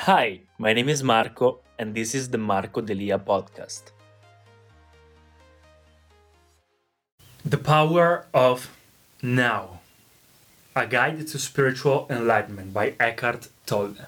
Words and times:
Hi, 0.00 0.40
my 0.58 0.72
name 0.74 0.90
is 0.90 1.02
Marco, 1.02 1.60
and 1.78 1.94
this 1.94 2.14
is 2.14 2.28
the 2.28 2.38
Marco 2.38 2.80
Delia 2.82 3.18
podcast. 3.18 3.90
The 7.44 7.56
Power 7.56 8.26
of 8.32 8.70
Now 9.22 9.80
A 10.76 10.86
Guide 10.86 11.26
to 11.26 11.38
Spiritual 11.38 12.06
Enlightenment 12.10 12.74
by 12.74 12.92
Eckhart 13.00 13.48
Tolle. 13.64 14.06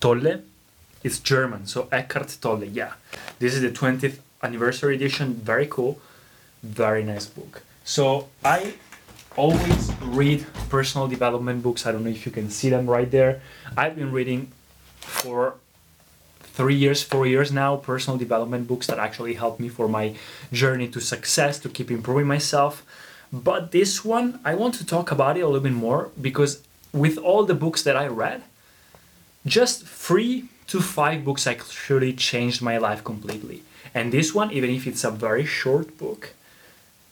Tolle 0.00 0.42
is 1.02 1.18
German, 1.18 1.66
so 1.66 1.88
Eckhart 1.90 2.38
Tolle, 2.40 2.64
yeah. 2.64 2.92
This 3.40 3.54
is 3.54 3.60
the 3.60 3.70
20th 3.70 4.20
anniversary 4.42 4.94
edition, 4.94 5.34
very 5.34 5.66
cool, 5.66 6.00
very 6.62 7.02
nice 7.02 7.26
book. 7.26 7.64
So 7.84 8.28
I 8.44 8.74
always 9.38 9.92
read 10.02 10.44
personal 10.68 11.06
development 11.06 11.62
books. 11.62 11.86
I 11.86 11.92
don't 11.92 12.02
know 12.02 12.10
if 12.10 12.26
you 12.26 12.32
can 12.32 12.50
see 12.50 12.70
them 12.70 12.90
right 12.90 13.08
there. 13.08 13.40
I've 13.76 13.94
been 13.94 14.10
reading 14.10 14.50
for 14.98 15.54
three 16.42 16.74
years, 16.74 17.04
four 17.04 17.24
years 17.24 17.52
now, 17.52 17.76
personal 17.76 18.18
development 18.18 18.66
books 18.66 18.88
that 18.88 18.98
actually 18.98 19.34
helped 19.34 19.60
me 19.60 19.68
for 19.68 19.86
my 19.86 20.16
journey 20.52 20.88
to 20.88 21.00
success, 21.00 21.60
to 21.60 21.68
keep 21.68 21.88
improving 21.88 22.26
myself. 22.26 22.84
But 23.32 23.70
this 23.70 24.04
one, 24.04 24.40
I 24.44 24.56
want 24.56 24.74
to 24.74 24.84
talk 24.84 25.12
about 25.12 25.36
it 25.36 25.42
a 25.42 25.46
little 25.46 25.60
bit 25.60 25.78
more 25.88 26.10
because 26.20 26.60
with 26.92 27.16
all 27.16 27.44
the 27.44 27.54
books 27.54 27.84
that 27.84 27.96
I 27.96 28.08
read, 28.08 28.42
just 29.46 29.86
three 29.86 30.48
to 30.66 30.80
five 30.80 31.24
books 31.24 31.46
actually 31.46 32.12
changed 32.12 32.60
my 32.60 32.76
life 32.76 33.04
completely. 33.04 33.62
And 33.94 34.12
this 34.12 34.34
one, 34.34 34.50
even 34.50 34.70
if 34.70 34.84
it's 34.88 35.04
a 35.04 35.12
very 35.12 35.46
short 35.46 35.96
book, 35.96 36.34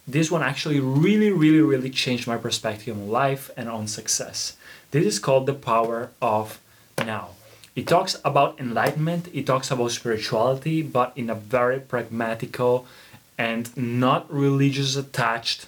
this 0.07 0.31
one 0.31 0.43
actually 0.43 0.81
really, 0.81 1.31
really, 1.31 1.61
really 1.61 1.91
changed 1.91 2.27
my 2.27 2.37
perspective 2.37 2.97
on 2.97 3.09
life 3.09 3.51
and 3.57 3.69
on 3.69 3.89
success. 3.89 4.57
This 4.93 5.05
is 5.05 5.19
called 5.19 5.47
The 5.47 5.55
Power 5.55 6.11
of 6.23 6.61
Now. 6.99 7.31
It 7.75 7.87
talks 7.87 8.17
about 8.25 8.59
enlightenment, 8.59 9.29
it 9.35 9.47
talks 9.47 9.71
about 9.71 9.91
spirituality, 9.91 10.81
but 10.83 11.13
in 11.17 11.29
a 11.29 11.35
very 11.35 11.81
pragmatical 11.81 12.87
and 13.37 13.77
not 13.77 14.33
religious 14.33 14.97
attached 14.97 15.67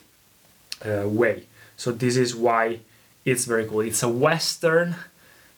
uh, 0.85 1.07
way. 1.07 1.45
So, 1.77 1.93
this 1.93 2.17
is 2.17 2.35
why 2.35 2.81
it's 3.25 3.45
very 3.45 3.67
cool. 3.67 3.81
It's 3.81 4.03
a 4.03 4.09
Western 4.09 4.97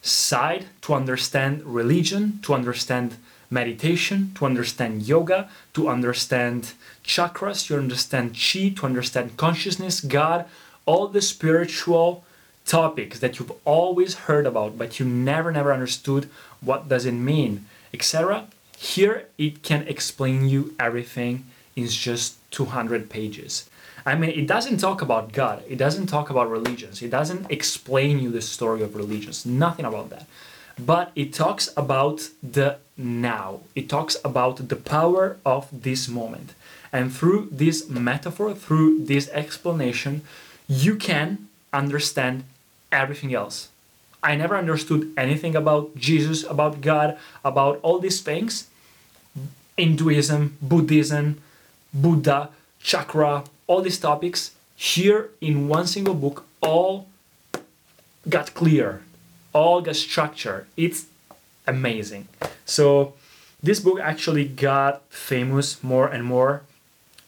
side 0.01 0.65
to 0.81 0.93
understand 0.93 1.63
religion, 1.63 2.39
to 2.43 2.53
understand 2.53 3.15
meditation, 3.51 4.31
to 4.35 4.45
understand 4.45 5.03
yoga, 5.03 5.49
to 5.73 5.89
understand 5.89 6.73
chakras, 7.03 7.67
to 7.67 7.77
understand 7.77 8.33
chi, 8.33 8.69
to 8.69 8.85
understand 8.85 9.37
consciousness, 9.37 9.99
God, 9.99 10.45
all 10.85 11.07
the 11.07 11.21
spiritual 11.21 12.23
topics 12.65 13.19
that 13.19 13.37
you've 13.37 13.51
always 13.65 14.13
heard 14.25 14.45
about 14.45 14.77
but 14.77 14.99
you 14.99 15.05
never 15.05 15.51
never 15.51 15.73
understood 15.73 16.29
what 16.61 16.87
does 16.87 17.05
it 17.05 17.13
mean, 17.13 17.65
etc. 17.93 18.47
Here 18.77 19.27
it 19.37 19.63
can 19.63 19.87
explain 19.87 20.47
you 20.47 20.73
everything 20.79 21.45
in 21.75 21.87
just 21.87 22.37
200 22.51 23.09
pages. 23.09 23.69
I 24.05 24.15
mean, 24.15 24.31
it 24.31 24.47
doesn't 24.47 24.77
talk 24.77 25.01
about 25.01 25.31
God, 25.31 25.63
it 25.69 25.77
doesn't 25.77 26.07
talk 26.07 26.29
about 26.29 26.49
religions, 26.49 27.01
it 27.01 27.09
doesn't 27.09 27.51
explain 27.51 28.19
you 28.19 28.31
the 28.31 28.41
story 28.41 28.81
of 28.81 28.95
religions, 28.95 29.45
nothing 29.45 29.85
about 29.85 30.09
that 30.11 30.25
but 30.79 31.11
it 31.15 31.33
talks 31.33 31.69
about 31.75 32.29
the 32.41 32.77
now. 32.97 33.61
It 33.75 33.89
talks 33.89 34.17
about 34.23 34.69
the 34.69 34.75
power 34.75 35.37
of 35.45 35.67
this 35.71 36.07
moment. 36.07 36.53
And 36.93 37.13
through 37.13 37.49
this 37.51 37.89
metaphor, 37.89 38.53
through 38.53 39.05
this 39.05 39.29
explanation, 39.29 40.21
you 40.67 40.95
can 40.95 41.47
understand 41.73 42.43
everything 42.91 43.33
else. 43.33 43.69
I 44.23 44.35
never 44.35 44.55
understood 44.55 45.11
anything 45.17 45.55
about 45.55 45.95
Jesus, 45.95 46.43
about 46.43 46.81
God, 46.81 47.17
about 47.43 47.79
all 47.81 47.99
these 47.99 48.21
things. 48.21 48.67
Hinduism, 49.77 50.57
Buddhism, 50.61 51.41
Buddha, 51.93 52.49
chakra, 52.83 53.45
all 53.67 53.81
these 53.81 53.97
topics 53.97 54.51
here 54.75 55.29
in 55.39 55.67
one 55.67 55.87
single 55.87 56.13
book 56.13 56.45
all 56.61 57.07
got 58.27 58.53
clear 58.53 59.01
all 59.53 59.81
the 59.81 59.93
structure. 59.93 60.67
It's 60.77 61.05
amazing. 61.67 62.27
So 62.65 63.13
this 63.61 63.79
book 63.79 63.99
actually 63.99 64.45
got 64.45 65.01
famous 65.09 65.83
more 65.83 66.07
and 66.07 66.25
more 66.25 66.63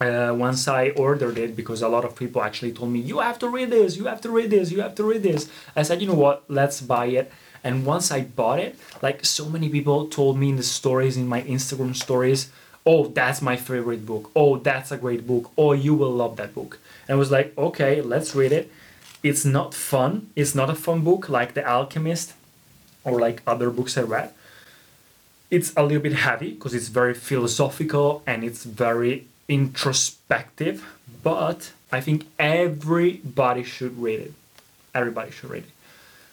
uh, 0.01 0.33
once 0.35 0.67
I 0.67 0.89
ordered 0.89 1.37
it 1.37 1.55
because 1.55 1.81
a 1.81 1.87
lot 1.87 2.03
of 2.05 2.15
people 2.15 2.41
actually 2.41 2.71
told 2.71 2.91
me, 2.91 2.99
you 2.99 3.19
have 3.19 3.39
to 3.39 3.47
read 3.47 3.69
this, 3.69 3.95
you 3.95 4.05
have 4.05 4.21
to 4.21 4.29
read 4.29 4.49
this, 4.49 4.71
you 4.71 4.81
have 4.81 4.95
to 4.95 5.03
read 5.03 5.23
this. 5.23 5.49
I 5.75 5.83
said, 5.83 6.01
you 6.01 6.07
know 6.07 6.13
what, 6.13 6.43
let's 6.47 6.81
buy 6.81 7.07
it. 7.07 7.31
And 7.63 7.85
once 7.85 8.11
I 8.11 8.21
bought 8.21 8.59
it, 8.59 8.77
like 9.01 9.23
so 9.23 9.47
many 9.47 9.69
people 9.69 10.07
told 10.07 10.37
me 10.37 10.49
in 10.49 10.57
the 10.57 10.63
stories, 10.63 11.15
in 11.15 11.27
my 11.27 11.41
Instagram 11.43 11.95
stories, 11.95 12.51
oh, 12.85 13.07
that's 13.07 13.41
my 13.41 13.55
favorite 13.55 14.05
book. 14.05 14.29
Oh, 14.35 14.57
that's 14.57 14.91
a 14.91 14.97
great 14.97 15.25
book. 15.25 15.51
Oh, 15.57 15.71
you 15.71 15.93
will 15.95 16.11
love 16.11 16.35
that 16.35 16.53
book. 16.53 16.79
And 17.07 17.15
I 17.15 17.19
was 17.19 17.31
like, 17.31 17.57
okay, 17.57 18.01
let's 18.01 18.35
read 18.35 18.51
it 18.51 18.69
it's 19.23 19.45
not 19.45 19.73
fun. 19.73 20.29
It's 20.35 20.53
not 20.53 20.69
a 20.69 20.75
fun 20.75 21.01
book 21.01 21.29
like 21.29 21.53
The 21.53 21.65
Alchemist 21.67 22.33
or 23.03 23.19
like 23.19 23.41
other 23.47 23.69
books 23.69 23.97
I 23.97 24.01
read. 24.01 24.33
It's 25.49 25.73
a 25.77 25.83
little 25.83 26.01
bit 26.01 26.13
heavy 26.13 26.51
because 26.51 26.73
it's 26.73 26.89
very 26.89 27.13
philosophical 27.13 28.21
and 28.27 28.43
it's 28.43 28.63
very 28.63 29.27
introspective, 29.47 30.85
but 31.23 31.71
I 31.91 32.01
think 32.01 32.25
everybody 32.39 33.63
should 33.63 34.01
read 34.01 34.19
it. 34.19 34.33
Everybody 34.93 35.31
should 35.31 35.49
read 35.49 35.63
it. 35.63 35.71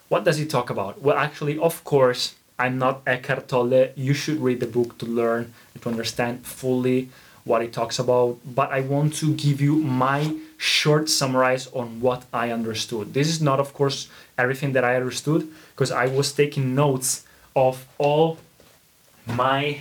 What 0.09 0.25
does 0.25 0.41
it 0.41 0.51
talk 0.51 0.71
about? 0.71 1.01
Well, 1.03 1.17
actually, 1.17 1.59
of 1.59 1.85
course, 1.85 2.35
I'm 2.59 2.79
not 2.79 3.03
Eckhart 3.07 3.49
Tolle. 3.49 3.91
You 3.95 4.15
should 4.15 4.41
read 4.41 4.61
the 4.61 4.67
book 4.67 4.99
to 4.99 5.07
learn 5.07 5.53
to 5.81 5.89
understand 5.89 6.47
fully 6.47 7.11
what 7.51 7.63
it 7.63 7.73
talks 7.73 7.99
about, 7.99 8.39
but 8.45 8.71
I 8.71 8.81
want 8.81 9.15
to 9.15 9.35
give 9.35 9.61
you 9.61 9.75
my 9.75 10.37
short 10.57 11.09
summarize 11.09 11.67
on 11.73 12.01
what 12.01 12.25
I 12.33 12.53
understood. 12.59 13.13
This 13.13 13.29
is 13.29 13.41
not, 13.43 13.59
of 13.59 13.75
course, 13.75 14.09
everything 14.39 14.73
that 14.75 14.85
I 14.85 14.95
understood 14.95 15.49
because 15.73 15.91
I 15.91 16.07
was 16.07 16.33
taking 16.33 16.75
notes 16.75 17.27
of 17.57 17.75
all 17.99 18.39
my 19.27 19.81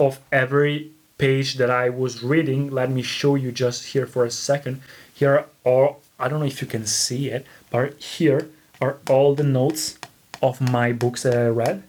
of 0.00 0.18
every 0.32 0.90
page 1.18 1.54
that 1.60 1.70
I 1.70 1.90
was 1.90 2.22
reading. 2.22 2.70
Let 2.70 2.90
me 2.90 3.02
show 3.02 3.34
you 3.34 3.52
just 3.52 3.80
here 3.92 4.06
for 4.06 4.24
a 4.24 4.30
second. 4.30 4.80
Here 5.12 5.32
are 5.36 5.46
all 5.64 6.00
I 6.18 6.28
don't 6.28 6.40
know 6.40 6.46
if 6.46 6.60
you 6.62 6.68
can 6.76 6.86
see 6.86 7.28
it, 7.28 7.46
but 7.70 7.94
here 8.16 8.48
are 8.80 8.96
all 9.10 9.34
the 9.34 9.44
notes 9.44 9.98
of 10.40 10.60
my 10.60 10.92
books 10.92 11.22
that 11.24 11.36
I 11.36 11.48
read. 11.48 11.82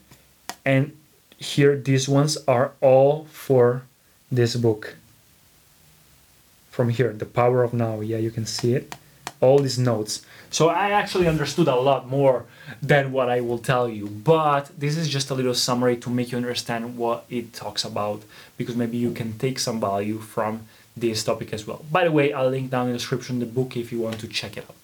And 0.66 0.84
here 1.38 1.78
these 1.78 2.10
ones 2.10 2.38
are 2.48 2.74
all 2.82 3.26
for 3.32 3.84
this 4.32 4.56
book 4.56 4.96
from 6.72 6.90
here 6.90 7.12
the 7.14 7.26
power 7.26 7.64
of 7.64 7.74
now. 7.74 8.02
Yeah 8.02 8.18
you 8.18 8.32
can 8.32 8.46
see 8.46 8.74
it. 8.74 8.96
All 9.42 9.60
these 9.60 9.80
notes. 9.80 10.26
So 10.52 10.70
i 10.70 10.90
actually 10.92 11.28
understood 11.28 11.68
a 11.68 11.76
lot 11.76 12.08
more 12.08 12.46
than 12.82 13.12
what 13.12 13.30
i 13.30 13.40
will 13.40 13.60
tell 13.60 13.88
you 13.88 14.08
but 14.08 14.64
this 14.78 14.98
is 14.98 15.08
just 15.08 15.30
a 15.30 15.36
little 15.36 15.54
summary 15.54 15.98
to 15.98 16.10
make 16.10 16.32
you 16.32 16.38
understand 16.38 16.98
what 16.98 17.26
it 17.30 17.54
talks 17.54 17.84
about 17.86 18.24
because 18.58 18.76
maybe 18.76 18.98
you 18.98 19.12
can 19.12 19.38
take 19.38 19.60
some 19.60 19.80
value 19.80 20.20
from 20.20 20.54
this 20.98 21.24
topic 21.24 21.54
as 21.54 21.66
well. 21.68 21.86
By 21.92 22.04
the 22.06 22.12
way 22.12 22.34
i'll 22.34 22.50
link 22.50 22.72
down 22.72 22.88
in 22.88 22.94
the 22.94 22.98
description 22.98 23.40
the 23.40 23.46
book 23.46 23.78
if 23.78 23.92
you 23.92 24.00
want 24.00 24.20
to 24.20 24.28
check 24.28 24.58
it 24.58 24.66
out. 24.70 24.76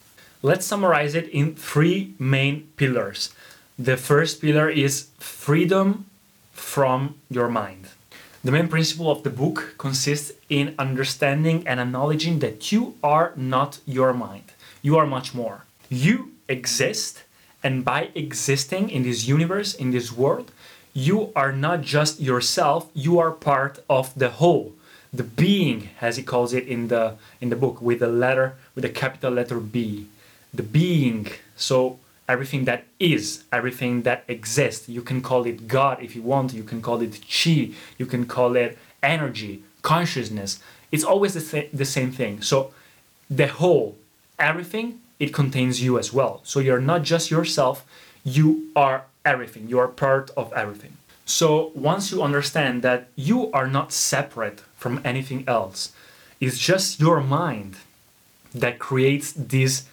Let's 0.41 0.66
summarize 0.66 1.16
it 1.16 1.28
in 1.29 1.55
three 1.55 2.13
main 2.19 2.55
pillars. 2.78 3.34
The 3.79 3.97
first 3.97 4.41
pillar 4.41 4.69
is 4.69 5.07
freedom 5.17 6.05
from 6.53 7.16
your 7.29 7.50
mind 7.50 7.88
the 8.45 8.51
main 8.51 8.67
principle 8.67 9.09
of 9.09 9.23
the 9.23 9.29
book 9.31 9.73
consists 9.79 10.31
in 10.50 10.75
understanding 10.78 11.67
and 11.67 11.79
acknowledging 11.79 12.38
that 12.39 12.72
you 12.72 12.94
are 13.03 13.33
not 13.35 13.79
your 13.88 14.13
mind. 14.13 14.53
You 14.83 14.97
are 14.97 15.07
much 15.07 15.33
more. 15.33 15.66
You 15.89 16.31
exist, 16.47 17.23
and 17.63 17.84
by 17.84 18.11
existing 18.13 18.91
in 18.91 19.01
this 19.01 19.28
universe, 19.28 19.73
in 19.73 19.89
this 19.89 20.11
world, 20.11 20.52
you 20.93 21.31
are 21.35 21.52
not 21.52 21.81
just 21.81 22.19
yourself, 22.19 22.87
you 22.93 23.17
are 23.17 23.31
part 23.31 23.84
of 23.90 24.14
the 24.14 24.29
whole. 24.29 24.73
The 25.11 25.23
being, 25.23 25.90
as 25.99 26.17
he 26.17 26.22
calls 26.22 26.53
it 26.53 26.67
in 26.67 26.90
the 26.90 27.16
in 27.41 27.49
the 27.49 27.55
book, 27.55 27.81
with 27.81 27.97
the 27.97 28.08
letter 28.08 28.58
with 28.75 28.85
a 28.85 28.90
capital 28.90 29.34
letter 29.34 29.59
B. 29.59 30.05
The 30.53 30.61
being. 30.61 31.29
So 31.55 31.97
everything 32.27 32.66
that 32.66 32.85
is, 32.99 33.43
everything 33.51 34.01
that 34.03 34.23
exists. 34.27 34.89
You 34.89 35.01
can 35.01 35.22
call 35.22 35.45
it 35.45 35.67
God 35.67 36.01
if 36.01 36.16
you 36.16 36.22
want, 36.22 36.53
you 36.53 36.63
can 36.63 36.81
call 36.81 37.01
it 37.01 37.22
chi, 37.22 37.72
you 37.97 38.05
can 38.05 38.25
call 38.25 38.55
it 38.55 38.77
energy, 39.03 39.63
consciousness. 39.81 40.59
It's 40.91 41.03
always 41.03 41.33
the, 41.33 41.41
th- 41.41 41.69
the 41.72 41.85
same 41.85 42.11
thing. 42.11 42.41
So 42.41 42.73
the 43.29 43.47
whole, 43.47 43.97
everything, 44.39 45.01
it 45.19 45.33
contains 45.33 45.81
you 45.81 45.97
as 45.97 46.11
well. 46.11 46.41
So 46.43 46.59
you're 46.59 46.81
not 46.81 47.03
just 47.03 47.31
yourself, 47.31 47.85
you 48.23 48.69
are 48.75 49.03
everything, 49.23 49.67
you 49.67 49.79
are 49.79 49.87
part 49.87 50.31
of 50.35 50.51
everything. 50.53 50.97
So 51.25 51.71
once 51.73 52.11
you 52.11 52.21
understand 52.21 52.81
that 52.83 53.07
you 53.16 53.51
are 53.51 53.67
not 53.67 53.91
separate 53.91 54.61
from 54.75 55.01
anything 55.03 55.43
else, 55.47 55.91
it's 56.39 56.59
just 56.59 56.99
your 56.99 57.21
mind 57.21 57.78
that 58.53 58.79
creates 58.79 59.33
this 59.33 59.85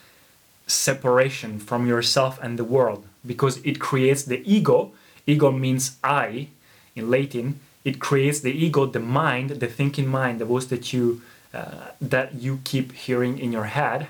separation 0.67 1.59
from 1.59 1.87
yourself 1.87 2.39
and 2.43 2.59
the 2.59 2.65
world 2.65 3.05
because 3.27 3.59
it 3.65 3.79
creates 3.79 4.23
the 4.25 4.43
ego 4.51 4.93
ego 5.27 5.51
means 5.51 5.97
I 6.03 6.49
in 6.95 7.11
Latin. 7.11 7.61
It 7.85 7.99
creates 7.99 8.41
the 8.41 8.53
ego, 8.53 8.87
the 8.87 9.01
mind, 9.01 9.51
the 9.51 9.67
thinking 9.67 10.07
mind, 10.07 10.41
the 10.41 10.45
voice 10.45 10.67
that 10.67 10.93
you 10.93 11.23
uh, 11.53 11.89
that 12.01 12.35
you 12.35 12.61
keep 12.65 12.93
hearing 12.93 13.39
in 13.39 13.53
your 13.53 13.65
head. 13.65 14.09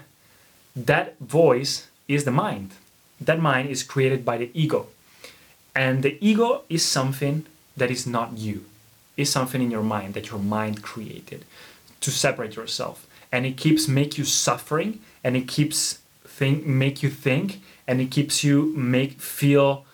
That 0.77 1.19
voice 1.19 1.89
is 2.07 2.25
the 2.25 2.31
mind. 2.31 2.73
That 3.21 3.41
mind 3.41 3.69
is 3.69 3.83
created 3.83 4.25
by 4.25 4.37
the 4.39 4.51
ego, 4.55 4.87
and 5.75 6.03
the 6.03 6.19
ego 6.21 6.63
is 6.69 6.85
something 6.85 7.47
that 7.77 7.91
is 7.91 8.07
not 8.07 8.37
you. 8.37 8.65
Is 9.17 9.31
something 9.31 9.63
in 9.63 9.71
your 9.71 9.83
mind 9.83 10.15
that 10.15 10.31
your 10.31 10.41
mind 10.41 10.83
created 10.83 11.45
to 12.01 12.11
separate 12.11 12.57
yourself, 12.57 13.07
and 13.31 13.47
it 13.47 13.57
keeps 13.57 13.89
make 13.89 14.19
you 14.19 14.25
suffering, 14.25 15.01
and 15.25 15.37
it 15.37 15.49
keeps 15.49 15.99
think 16.25 16.67
make 16.67 17.03
you 17.03 17.11
think 17.11 17.61
and 17.87 18.01
it 18.01 18.11
keeps 18.11 18.45
you 18.45 18.73
make 18.77 19.21
feel 19.21 19.85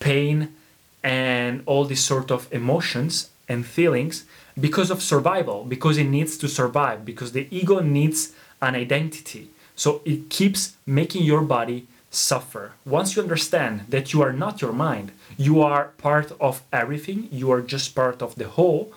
pain 0.00 0.54
and 1.02 1.62
all 1.66 1.84
these 1.84 2.02
sort 2.02 2.30
of 2.30 2.52
emotions 2.52 3.30
and 3.48 3.66
feelings 3.66 4.24
because 4.58 4.90
of 4.90 5.02
survival 5.02 5.64
because 5.64 5.98
it 5.98 6.04
needs 6.04 6.36
to 6.38 6.48
survive 6.48 7.04
because 7.04 7.32
the 7.32 7.46
ego 7.50 7.80
needs 7.80 8.32
an 8.62 8.74
identity. 8.74 9.50
So 9.76 10.00
it 10.04 10.30
keeps 10.30 10.76
making 10.86 11.24
your 11.24 11.42
body 11.42 11.86
suffer. 12.10 12.72
Once 12.86 13.16
you 13.16 13.22
understand 13.22 13.86
that 13.88 14.12
you 14.12 14.22
are 14.22 14.32
not 14.32 14.62
your 14.62 14.72
mind 14.72 15.10
you 15.36 15.62
are 15.62 15.86
part 15.98 16.32
of 16.40 16.62
everything 16.72 17.28
you 17.30 17.50
are 17.50 17.60
just 17.60 17.94
part 17.94 18.22
of 18.22 18.34
the 18.36 18.48
whole 18.48 18.92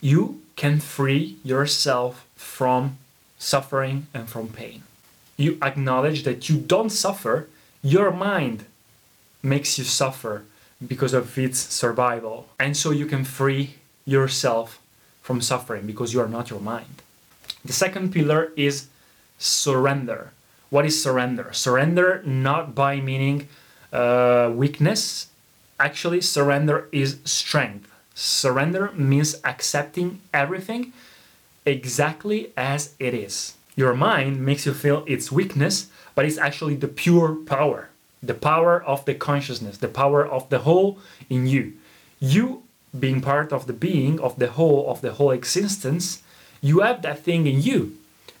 you 0.00 0.40
can 0.56 0.80
free 0.80 1.36
yourself 1.44 2.26
from 2.34 2.98
suffering 3.38 4.06
and 4.14 4.28
from 4.28 4.48
pain 4.48 4.82
you 5.36 5.58
acknowledge 5.62 6.24
that 6.24 6.48
you 6.48 6.58
don't 6.58 6.90
suffer, 6.90 7.48
your 7.82 8.10
mind 8.10 8.64
makes 9.42 9.78
you 9.78 9.84
suffer 9.84 10.44
because 10.86 11.12
of 11.12 11.38
its 11.38 11.58
survival. 11.58 12.48
And 12.58 12.76
so 12.76 12.90
you 12.90 13.06
can 13.06 13.24
free 13.24 13.74
yourself 14.04 14.80
from 15.22 15.40
suffering 15.40 15.86
because 15.86 16.12
you 16.12 16.20
are 16.20 16.28
not 16.28 16.50
your 16.50 16.60
mind. 16.60 17.02
The 17.64 17.72
second 17.72 18.12
pillar 18.12 18.52
is 18.56 18.88
surrender. 19.38 20.32
What 20.70 20.84
is 20.84 21.02
surrender? 21.02 21.52
Surrender 21.52 22.22
not 22.24 22.74
by 22.74 23.00
meaning 23.00 23.48
uh, 23.92 24.50
weakness. 24.54 25.28
Actually, 25.78 26.20
surrender 26.20 26.88
is 26.92 27.18
strength. 27.24 27.88
Surrender 28.14 28.90
means 28.92 29.36
accepting 29.44 30.20
everything 30.32 30.92
exactly 31.64 32.52
as 32.56 32.94
it 32.98 33.14
is. 33.14 33.54
Your 33.74 33.94
mind 33.94 34.44
makes 34.44 34.66
you 34.66 34.74
feel 34.74 35.04
its 35.06 35.32
weakness, 35.32 35.88
but 36.14 36.24
it's 36.24 36.38
actually 36.38 36.76
the 36.76 36.88
pure 36.88 37.34
power, 37.34 37.88
the 38.22 38.34
power 38.34 38.82
of 38.82 39.04
the 39.04 39.14
consciousness, 39.14 39.78
the 39.78 39.88
power 39.88 40.26
of 40.26 40.48
the 40.50 40.60
whole 40.60 40.98
in 41.30 41.46
you. 41.46 41.74
You 42.20 42.62
being 42.98 43.20
part 43.22 43.52
of 43.52 43.66
the 43.66 43.72
being 43.72 44.20
of 44.20 44.38
the 44.38 44.48
whole 44.48 44.90
of 44.90 45.00
the 45.00 45.12
whole 45.12 45.30
existence, 45.30 46.22
you 46.60 46.80
have 46.80 47.02
that 47.02 47.20
thing 47.20 47.46
in 47.46 47.62
you. 47.62 47.96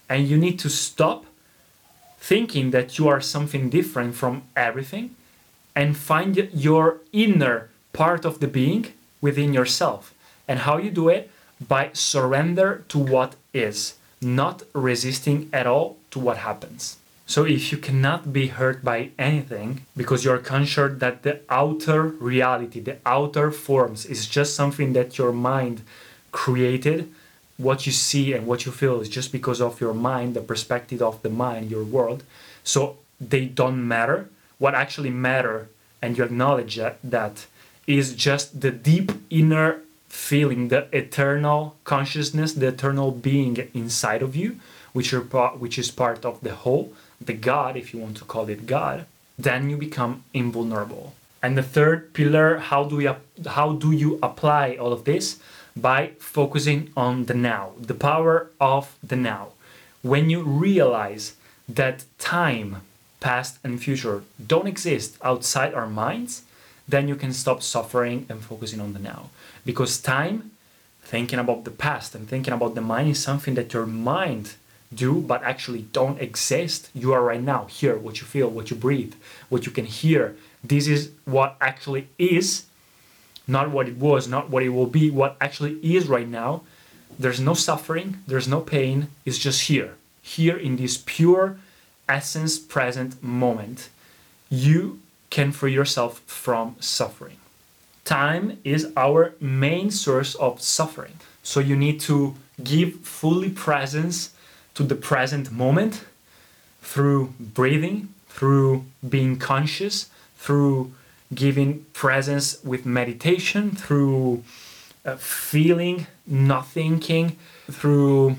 And 0.08 0.28
you 0.28 0.36
need 0.36 0.58
to 0.58 0.68
stop 0.68 1.24
thinking 2.18 2.70
that 2.70 2.98
you 2.98 3.08
are 3.08 3.20
something 3.20 3.70
different 3.70 4.14
from 4.14 4.42
everything 4.54 5.16
and 5.74 5.96
find 5.96 6.36
your 6.52 6.98
inner 7.12 7.70
part 7.94 8.24
of 8.26 8.40
the 8.40 8.46
being 8.46 8.92
within 9.22 9.54
yourself. 9.54 10.14
And 10.46 10.60
how 10.60 10.76
you 10.76 10.90
do 10.90 11.08
it? 11.08 11.30
By 11.66 11.90
surrender 11.94 12.84
to 12.88 12.98
what 12.98 13.36
is 13.54 13.94
not 14.22 14.62
resisting 14.72 15.48
at 15.52 15.66
all 15.66 15.96
to 16.10 16.18
what 16.18 16.38
happens. 16.38 16.96
So 17.26 17.44
if 17.44 17.72
you 17.72 17.78
cannot 17.78 18.32
be 18.32 18.48
hurt 18.48 18.84
by 18.84 19.10
anything 19.18 19.86
because 19.96 20.24
you're 20.24 20.38
conscious 20.38 20.98
that 20.98 21.22
the 21.22 21.40
outer 21.48 22.02
reality, 22.02 22.80
the 22.80 22.98
outer 23.06 23.50
forms 23.50 24.04
is 24.04 24.26
just 24.26 24.54
something 24.54 24.92
that 24.92 25.18
your 25.18 25.32
mind 25.32 25.82
created, 26.30 27.10
what 27.56 27.86
you 27.86 27.92
see 27.92 28.32
and 28.32 28.46
what 28.46 28.66
you 28.66 28.72
feel 28.72 29.00
is 29.00 29.08
just 29.08 29.32
because 29.32 29.60
of 29.60 29.80
your 29.80 29.94
mind, 29.94 30.34
the 30.34 30.40
perspective 30.40 31.00
of 31.00 31.22
the 31.22 31.30
mind, 31.30 31.70
your 31.70 31.84
world. 31.84 32.24
So 32.64 32.98
they 33.20 33.46
don't 33.46 33.86
matter. 33.86 34.28
What 34.58 34.74
actually 34.74 35.10
matter 35.10 35.68
and 36.02 36.18
you 36.18 36.24
acknowledge 36.24 36.76
that, 36.76 36.98
that 37.04 37.46
is 37.86 38.14
just 38.14 38.60
the 38.60 38.70
deep 38.70 39.12
inner 39.30 39.80
feeling 40.12 40.68
the 40.68 40.86
eternal 40.92 41.74
consciousness, 41.84 42.52
the 42.52 42.68
eternal 42.68 43.10
being 43.10 43.56
inside 43.72 44.20
of 44.22 44.36
you, 44.36 44.56
which 44.92 45.12
are 45.14 45.22
which 45.62 45.78
is 45.78 45.90
part 45.90 46.26
of 46.26 46.38
the 46.42 46.54
whole, 46.54 46.92
the 47.18 47.32
God, 47.32 47.78
if 47.78 47.94
you 47.94 47.98
want 48.00 48.18
to 48.18 48.24
call 48.26 48.46
it 48.50 48.66
God, 48.66 49.06
then 49.38 49.70
you 49.70 49.78
become 49.78 50.22
invulnerable. 50.34 51.14
And 51.42 51.56
the 51.56 51.62
third 51.62 52.12
pillar, 52.12 52.58
how 52.58 52.84
do 52.84 52.96
we 52.96 53.08
how 53.46 53.72
do 53.72 53.90
you 53.90 54.18
apply 54.22 54.76
all 54.76 54.92
of 54.92 55.04
this? 55.04 55.40
By 55.74 56.10
focusing 56.18 56.90
on 56.94 57.24
the 57.24 57.34
now, 57.34 57.72
the 57.80 57.94
power 57.94 58.50
of 58.60 58.94
the 59.02 59.16
now. 59.16 59.48
When 60.02 60.28
you 60.28 60.42
realize 60.42 61.36
that 61.66 62.04
time, 62.18 62.82
past 63.20 63.58
and 63.64 63.82
future 63.82 64.24
don't 64.46 64.68
exist 64.68 65.16
outside 65.22 65.72
our 65.72 65.88
minds, 65.88 66.42
then 66.92 67.08
you 67.08 67.16
can 67.16 67.32
stop 67.32 67.62
suffering 67.62 68.26
and 68.28 68.44
focusing 68.44 68.78
on 68.78 68.92
the 68.92 68.98
now. 68.98 69.30
Because 69.64 69.98
time, 69.98 70.50
thinking 71.02 71.38
about 71.38 71.64
the 71.64 71.70
past 71.70 72.14
and 72.14 72.28
thinking 72.28 72.52
about 72.52 72.74
the 72.74 72.80
mind 72.82 73.08
is 73.08 73.22
something 73.22 73.54
that 73.54 73.72
your 73.72 73.86
mind 73.86 74.54
do 74.94 75.12
but 75.22 75.42
actually 75.42 75.82
don't 75.98 76.20
exist. 76.20 76.90
You 76.94 77.12
are 77.14 77.22
right 77.22 77.42
now 77.42 77.64
here, 77.64 77.96
what 77.96 78.20
you 78.20 78.26
feel, 78.26 78.48
what 78.50 78.70
you 78.70 78.76
breathe, 78.76 79.14
what 79.48 79.64
you 79.64 79.72
can 79.72 79.86
hear. 79.86 80.36
This 80.62 80.86
is 80.86 81.10
what 81.24 81.56
actually 81.62 82.08
is, 82.18 82.66
not 83.48 83.70
what 83.70 83.88
it 83.88 83.96
was, 83.96 84.28
not 84.28 84.50
what 84.50 84.62
it 84.62 84.68
will 84.68 84.92
be, 85.00 85.10
what 85.10 85.36
actually 85.40 85.74
is 85.96 86.08
right 86.08 86.28
now. 86.28 86.62
There's 87.18 87.40
no 87.40 87.54
suffering, 87.54 88.18
there's 88.26 88.48
no 88.48 88.60
pain, 88.60 89.08
it's 89.24 89.38
just 89.38 89.62
here. 89.62 89.94
Here 90.20 90.58
in 90.58 90.76
this 90.76 91.02
pure 91.04 91.56
essence 92.06 92.58
present 92.58 93.22
moment. 93.22 93.88
You 94.50 95.00
can 95.32 95.50
free 95.50 95.72
yourself 95.72 96.20
from 96.26 96.76
suffering. 96.78 97.38
Time 98.04 98.58
is 98.64 98.92
our 98.98 99.32
main 99.40 99.90
source 99.90 100.34
of 100.34 100.60
suffering. 100.60 101.14
So 101.42 101.58
you 101.58 101.74
need 101.74 102.00
to 102.00 102.34
give 102.62 102.96
fully 102.96 103.48
presence 103.48 104.34
to 104.74 104.82
the 104.82 104.94
present 104.94 105.50
moment 105.50 106.04
through 106.82 107.32
breathing, 107.40 108.12
through 108.28 108.84
being 109.08 109.38
conscious, 109.38 110.10
through 110.36 110.92
giving 111.34 111.86
presence 111.94 112.62
with 112.62 112.84
meditation, 112.84 113.70
through 113.70 114.44
uh, 115.06 115.16
feeling, 115.16 116.08
not 116.26 116.66
thinking, 116.66 117.38
through 117.70 118.36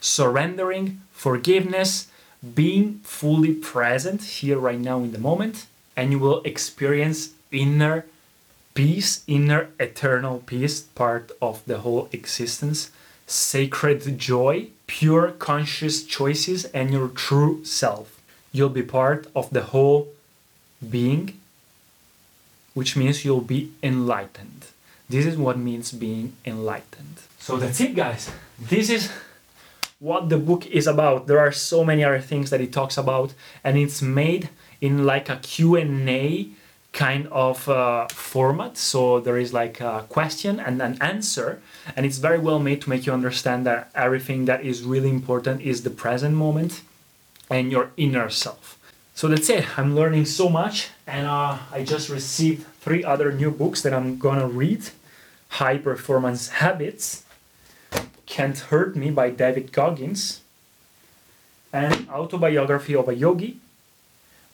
surrendering, 0.00 1.00
forgiveness, 1.12 2.08
being 2.54 3.00
fully 3.04 3.54
present 3.54 4.22
here 4.22 4.58
right 4.58 4.78
now 4.78 4.98
in 4.98 5.12
the 5.12 5.18
moment 5.30 5.66
and 5.96 6.12
you 6.12 6.18
will 6.18 6.42
experience 6.42 7.30
inner 7.50 8.04
peace, 8.74 9.24
inner 9.26 9.68
eternal 9.80 10.42
peace, 10.46 10.80
part 10.80 11.32
of 11.40 11.64
the 11.66 11.78
whole 11.78 12.08
existence, 12.12 12.90
sacred 13.26 14.18
joy, 14.18 14.68
pure 14.86 15.32
conscious 15.32 16.04
choices, 16.04 16.66
and 16.66 16.92
your 16.92 17.08
true 17.08 17.64
self. 17.64 18.20
You'll 18.52 18.68
be 18.68 18.82
part 18.82 19.26
of 19.34 19.50
the 19.50 19.62
whole 19.62 20.08
being, 20.88 21.40
which 22.74 22.96
means 22.96 23.24
you'll 23.24 23.40
be 23.40 23.72
enlightened. 23.82 24.66
This 25.08 25.24
is 25.24 25.36
what 25.36 25.58
means 25.58 25.92
being 25.92 26.34
enlightened. 26.44 27.20
So 27.38 27.56
that's 27.56 27.80
it, 27.80 27.94
guys. 27.94 28.30
This 28.58 28.90
is 28.90 29.10
what 29.98 30.28
the 30.28 30.36
book 30.36 30.66
is 30.66 30.86
about. 30.86 31.26
There 31.26 31.38
are 31.38 31.52
so 31.52 31.84
many 31.84 32.04
other 32.04 32.20
things 32.20 32.50
that 32.50 32.60
it 32.60 32.72
talks 32.72 32.98
about, 32.98 33.32
and 33.64 33.78
it's 33.78 34.02
made 34.02 34.50
in 34.80 35.04
like 35.04 35.28
a 35.28 35.36
Q&A 35.36 36.48
kind 36.96 37.28
of 37.28 37.68
uh, 37.68 38.08
format. 38.08 38.78
So 38.78 39.20
there 39.20 39.36
is 39.36 39.52
like 39.52 39.80
a 39.80 40.06
question 40.08 40.58
and 40.58 40.80
an 40.80 40.96
answer, 41.00 41.60
and 41.94 42.06
it's 42.06 42.18
very 42.18 42.38
well 42.38 42.58
made 42.58 42.80
to 42.82 42.90
make 42.90 43.04
you 43.06 43.12
understand 43.12 43.66
that 43.66 43.90
everything 43.94 44.46
that 44.46 44.64
is 44.64 44.82
really 44.82 45.10
important 45.10 45.60
is 45.60 45.82
the 45.82 45.90
present 45.90 46.34
moment 46.34 46.80
and 47.50 47.70
your 47.70 47.90
inner 47.96 48.30
self. 48.30 48.78
So 49.14 49.28
that's 49.28 49.48
it. 49.50 49.78
I'm 49.78 49.94
learning 49.94 50.24
so 50.24 50.48
much, 50.48 50.88
and 51.06 51.26
uh, 51.26 51.58
I 51.72 51.84
just 51.84 52.08
received 52.08 52.66
three 52.80 53.04
other 53.04 53.30
new 53.30 53.50
books 53.50 53.82
that 53.82 53.92
I'm 53.92 54.18
gonna 54.18 54.48
read. 54.48 54.88
High 55.48 55.78
Performance 55.78 56.48
Habits, 56.48 57.24
Can't 58.26 58.58
Hurt 58.58 58.96
Me 58.96 59.10
by 59.10 59.30
David 59.30 59.70
Goggins, 59.72 60.40
and 61.72 62.08
Autobiography 62.10 62.94
of 62.94 63.08
a 63.08 63.14
Yogi 63.14 63.60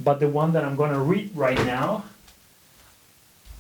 but 0.03 0.21
the 0.21 0.29
one 0.29 0.53
that 0.53 0.65
I'm 0.65 0.77
gonna 0.77 1.01
read 1.01 1.31
right 1.35 1.59
now, 1.67 2.05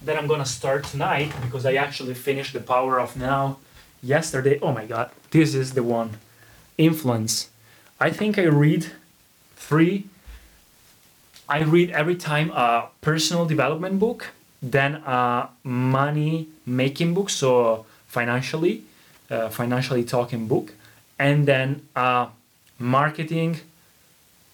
that 0.05 0.17
I'm 0.19 0.27
gonna 0.27 0.47
start 0.47 0.85
tonight 0.85 1.33
because 1.43 1.65
I 1.65 1.75
actually 1.75 2.15
finished 2.15 2.53
The 2.53 2.61
Power 2.61 3.01
of 3.01 3.17
Now 3.17 3.59
yesterday. 4.03 4.59
Oh 4.61 4.73
my 4.73 4.87
god, 4.87 5.11
this 5.31 5.55
is 5.55 5.73
the 5.73 5.83
one. 5.83 6.19
Influence. 6.79 7.51
I 8.01 8.11
think 8.11 8.39
I 8.39 8.45
read 8.45 8.87
three. 9.57 10.07
I 11.49 11.63
read 11.63 11.91
every 11.91 12.17
time 12.17 12.51
a 12.51 12.89
personal 13.01 13.45
development 13.47 13.99
book 13.99 14.31
then 14.63 14.95
a 15.05 15.49
money 15.65 16.49
making 16.65 17.15
book, 17.15 17.29
so 17.29 17.85
financially, 18.07 18.85
uh, 19.29 19.49
financially 19.49 20.05
talking 20.05 20.47
book, 20.47 20.73
and 21.19 21.49
then 21.49 21.83
a 21.97 22.29
marketing 22.79 23.61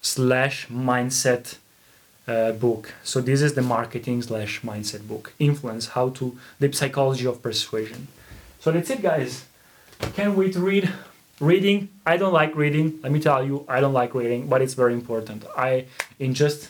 slash 0.01 0.67
mindset 0.67 1.57
uh, 2.29 2.51
book. 2.51 2.93
So 3.03 3.21
this 3.21 3.41
is 3.41 3.55
the 3.55 3.61
marketing 3.61 4.21
slash 4.21 4.61
mindset 4.61 5.07
book. 5.07 5.33
Influence 5.39 5.87
how 5.87 6.09
to 6.09 6.37
the 6.59 6.71
psychology 6.71 7.25
of 7.25 7.41
persuasion. 7.41 8.07
So 8.59 8.71
that's 8.71 8.89
it, 8.89 9.01
guys. 9.01 9.45
Can't 10.13 10.35
wait 10.37 10.53
to 10.53 10.59
read. 10.59 10.91
Reading, 11.39 11.87
I 12.05 12.17
don't 12.17 12.33
like 12.33 12.53
reading. 12.55 12.99
Let 13.01 13.11
me 13.13 13.19
tell 13.19 13.45
you, 13.45 13.65
I 13.67 13.79
don't 13.79 13.93
like 13.93 14.13
reading, 14.13 14.47
but 14.47 14.61
it's 14.61 14.73
very 14.73 14.93
important. 14.93 15.45
I 15.57 15.85
in 16.19 16.33
just 16.33 16.69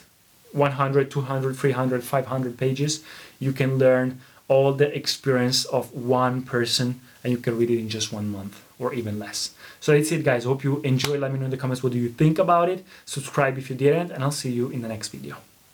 100, 0.52 1.10
200, 1.10 1.56
300, 1.56 2.04
500 2.04 2.56
pages, 2.56 3.02
you 3.40 3.52
can 3.52 3.78
learn 3.78 4.20
all 4.48 4.72
the 4.72 4.88
experience 4.96 5.64
of 5.66 5.92
one 5.92 6.42
person 6.42 7.00
and 7.22 7.32
you 7.32 7.38
can 7.38 7.58
read 7.58 7.70
it 7.70 7.78
in 7.78 7.88
just 7.88 8.12
one 8.12 8.28
month 8.30 8.62
or 8.78 8.94
even 8.94 9.18
less. 9.18 9.50
So 9.80 9.92
that's 9.92 10.10
it, 10.12 10.24
guys. 10.24 10.44
Hope 10.44 10.64
you 10.64 10.80
enjoy. 10.82 11.18
Let 11.18 11.32
me 11.32 11.38
know 11.38 11.46
in 11.46 11.50
the 11.50 11.56
comments 11.56 11.82
what 11.82 11.92
do 11.92 11.98
you 11.98 12.08
think 12.08 12.38
about 12.38 12.68
it. 12.68 12.84
Subscribe 13.04 13.58
if 13.58 13.70
you 13.70 13.76
didn't, 13.76 14.10
and 14.12 14.22
I'll 14.22 14.30
see 14.30 14.50
you 14.50 14.70
in 14.70 14.82
the 14.82 14.88
next 14.88 15.08
video. 15.08 15.36